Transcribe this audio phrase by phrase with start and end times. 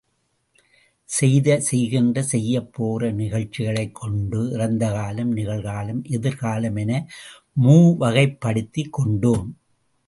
[1.09, 7.07] செய்த செய்கின்ற செய்யப்போகிற நிகழ்ச்சிகளைக் கொண்டு இறந்தகாலம், நிகழ்காலம், எதிர்காலம் என
[7.61, 9.57] மூவகைப்படுத்திக் கொண்டோம்.